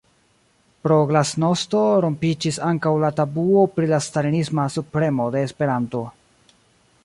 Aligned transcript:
pro 0.85 0.95
“glasnosto” 1.09 1.81
rompiĝis 2.05 2.57
ankaŭ 2.69 2.95
la 3.05 3.13
tabuo 3.19 3.67
pri 3.77 3.91
la 3.95 4.01
stalinisma 4.09 4.67
subpremo 4.77 5.29
de 5.37 5.47
Esperanto. 5.51 6.03